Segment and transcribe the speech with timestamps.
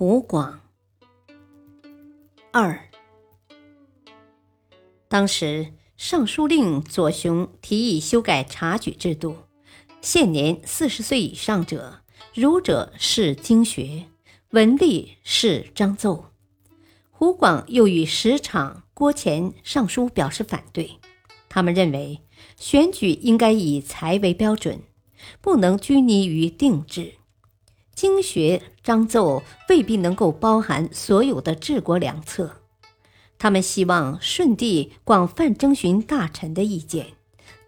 [0.00, 0.60] 胡广
[2.52, 2.88] 二，
[5.08, 9.38] 当时尚书令左雄提议修改察举制度，
[10.00, 14.04] 现年四十岁以上者，儒者是经学，
[14.50, 16.26] 文吏是章奏。
[17.10, 21.00] 胡广又与石场、郭乾上书表示反对，
[21.48, 22.20] 他们认为
[22.56, 24.80] 选举应该以才为标准，
[25.40, 27.14] 不能拘泥于定制。
[27.98, 32.62] 经学章奏未必能够包含所有的治国良策，
[33.38, 37.06] 他们希望舜帝广泛征询大臣的意见，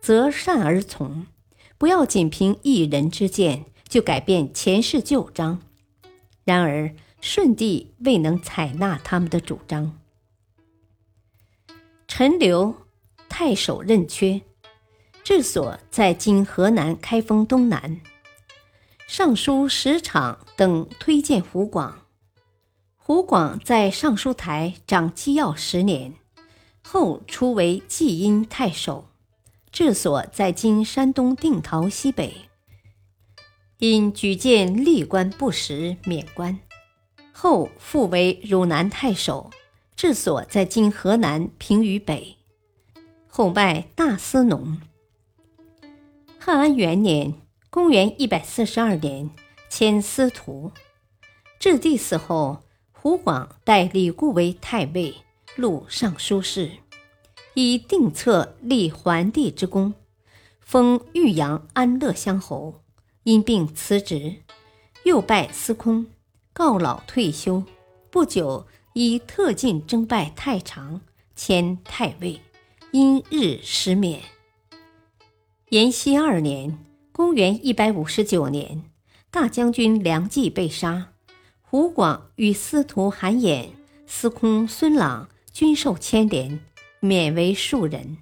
[0.00, 1.26] 择善而从，
[1.76, 5.62] 不要仅凭一人之见就改变前世旧章。
[6.44, 9.98] 然而舜帝未能采纳他们的主张。
[12.06, 12.76] 陈留
[13.28, 14.42] 太守任缺，
[15.24, 18.00] 治所在今河南开封东南。
[19.12, 22.06] 尚书石场等推荐胡广，
[22.96, 26.14] 胡广在尚书台掌机要十年，
[26.80, 29.08] 后出为济阴太守，
[29.72, 32.32] 治所在今山东定陶西北。
[33.78, 36.60] 因举荐吏官不实，免官，
[37.32, 39.50] 后复为汝南太守，
[39.96, 42.36] 治所在今河南平舆北，
[43.26, 44.80] 后拜大司农。
[46.38, 47.34] 汉安元年。
[47.72, 49.30] 公元一百四十二年，
[49.68, 50.72] 迁司徒。
[51.60, 55.14] 至帝死后，胡广代李固为太尉、
[55.54, 56.72] 录尚书事，
[57.54, 59.94] 以定策立桓帝之功，
[60.58, 62.82] 封豫阳安乐乡侯。
[63.22, 64.42] 因病辞职，
[65.04, 66.06] 又拜司空，
[66.52, 67.62] 告老退休。
[68.10, 71.02] 不久，以特进征拜太常，
[71.36, 72.40] 迁太尉，
[72.90, 74.20] 因日失免。
[75.68, 76.89] 延熙二年。
[77.20, 78.82] 公元一百五十九年，
[79.30, 81.12] 大将军梁冀被杀，
[81.60, 83.66] 胡广与司徒韩衍、
[84.06, 86.60] 司空孙朗均受牵连，
[86.98, 88.16] 免为庶人。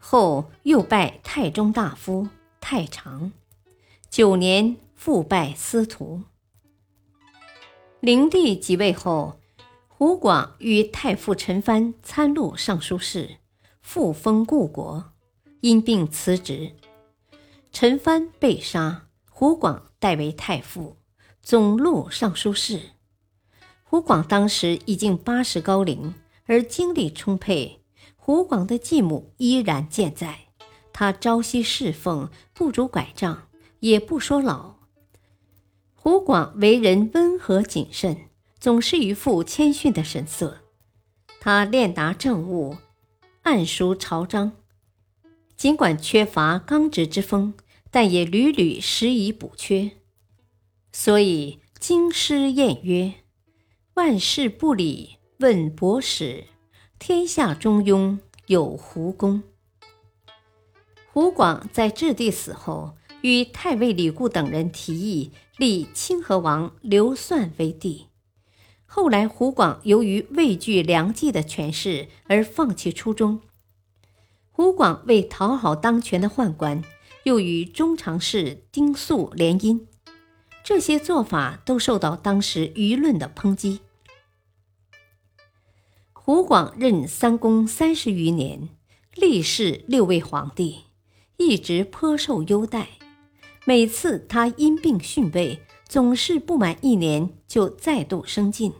[0.00, 2.26] 后又拜太中大夫、
[2.58, 3.32] 太常。
[4.08, 6.22] 九年复拜司徒。
[8.00, 9.38] 灵帝即位后，
[9.88, 13.36] 胡广与太傅陈蕃参录尚书事，
[13.82, 15.12] 复封故国，
[15.60, 16.72] 因病辞职。
[17.72, 20.98] 陈蕃被杀，胡广代为太傅、
[21.40, 22.90] 总录尚书事。
[23.82, 27.82] 胡广当时已经八十高龄，而精力充沛。
[28.14, 30.48] 胡广的继母依然健在，
[30.92, 33.48] 他朝夕侍奉，不拄拐杖，
[33.80, 34.74] 也不说老。
[35.94, 38.28] 胡广为人温和谨慎，
[38.60, 40.58] 总是一副谦逊的神色。
[41.40, 42.76] 他练达政务，
[43.42, 44.52] 谙熟朝章。
[45.62, 47.54] 尽管缺乏刚直之风，
[47.92, 49.92] 但也屡屡施以补缺，
[50.92, 53.12] 所以京师谚曰
[53.94, 56.46] ：“万事不理问博史，
[56.98, 59.44] 天下中庸有胡公。”
[61.12, 68.08] 胡广在质帝死后，与太尉李固等人提议立清河王刘算为帝。
[68.84, 73.42] 后来，胡广由于畏惧梁冀的权势而放弃初衷。
[74.54, 76.84] 胡广为讨好当权的宦官，
[77.24, 79.80] 又与中常侍丁肃联姻，
[80.62, 83.80] 这些做法都受到当时舆论的抨击。
[86.12, 88.68] 胡广任三公三十余年，
[89.14, 90.84] 历仕六位皇帝，
[91.38, 92.90] 一直颇受优待。
[93.64, 98.74] 每次他因病逊位，总是不满一年就再度升进。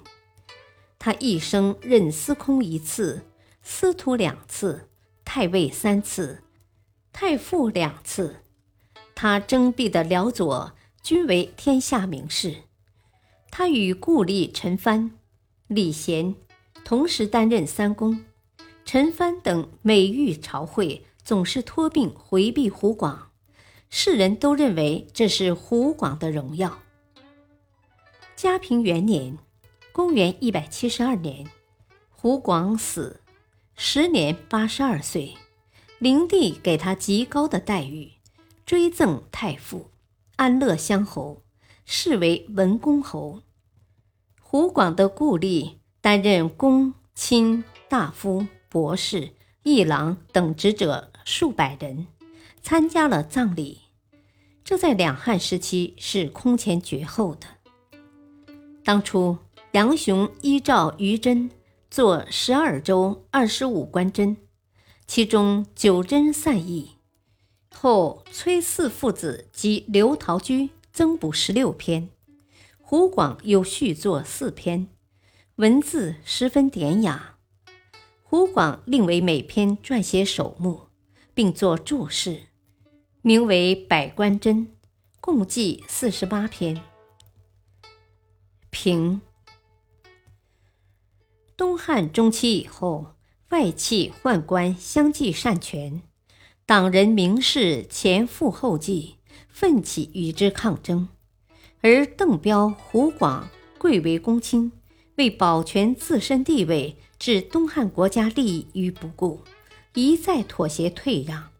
[0.98, 3.22] 他一生任司空一次，
[3.62, 4.88] 司徒两次。
[5.34, 6.42] 太尉三次，
[7.10, 8.42] 太傅两次，
[9.14, 12.64] 他征辟的辽左均为天下名士。
[13.50, 15.12] 他与故吏陈蕃、
[15.68, 16.34] 李贤
[16.84, 18.22] 同时担任三公，
[18.84, 23.30] 陈蕃等每遇朝会，总是托病回避湖广，
[23.88, 26.80] 世人都认为这是湖广的荣耀。
[28.36, 29.38] 嘉平元年，
[29.92, 31.46] 公元一百七十二年，
[32.10, 33.21] 湖广死。
[33.84, 35.34] 时年八十二岁，
[35.98, 38.12] 灵帝给他极高的待遇，
[38.64, 39.90] 追赠太傅、
[40.36, 41.42] 安乐乡侯，
[41.84, 43.42] 视为文公侯。
[44.40, 49.32] 胡广的故吏担任公卿、大夫、博士、
[49.64, 52.06] 议郎等职者数百人，
[52.62, 53.80] 参加了葬礼。
[54.62, 57.48] 这在两汉时期是空前绝后的。
[58.84, 59.38] 当初
[59.72, 61.50] 杨雄依照于真
[61.92, 64.36] 做十二州二十五官箴，
[65.06, 66.92] 其中九箴散佚。
[67.70, 72.08] 后崔四父子及刘陶居增补十六篇。
[72.80, 74.88] 胡广又续作四篇，
[75.56, 77.36] 文字十分典雅。
[78.22, 80.84] 胡广另为每篇撰写首目，
[81.34, 82.44] 并作注释，
[83.20, 84.54] 名为《百官箴》，
[85.20, 86.80] 共计四十八篇。
[88.70, 89.20] 评：
[91.62, 93.14] 东汉中期以后，
[93.50, 96.02] 外戚宦官相继擅权，
[96.66, 99.14] 党人名士前赴后继，
[99.48, 101.08] 奋起与之抗争。
[101.80, 103.48] 而邓彪、胡广
[103.78, 104.72] 贵为公卿，
[105.14, 109.42] 为保全自身地位，置东汉国家利益于不顾，
[109.94, 111.50] 一再妥协退让。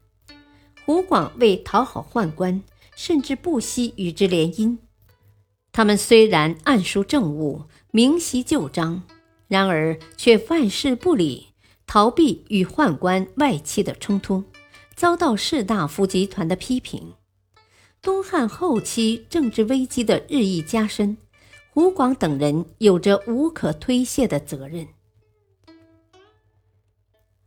[0.85, 2.61] 胡广为讨好宦官，
[2.97, 4.79] 甚至不惜与之联姻。
[5.71, 7.63] 他们虽然暗书政务，
[7.93, 9.05] 明袭旧章，
[9.53, 11.49] 然而却万事不理，
[11.87, 14.45] 逃避与宦官外戚的冲突，
[14.95, 17.13] 遭到士大夫集团的批评。
[18.01, 21.19] 东汉后期政治危机的日益加深，
[21.71, 24.89] 胡广等人有着无可推卸的责任。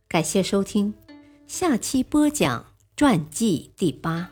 [0.06, 0.94] 感谢收听，
[1.48, 2.66] 下期播讲
[2.96, 4.30] 传记第八，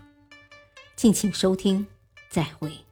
[0.94, 1.84] 敬请收听，
[2.30, 2.83] 再会。